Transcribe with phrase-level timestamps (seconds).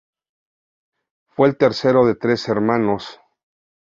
[1.29, 3.19] Fue el tercero de tres hermanos.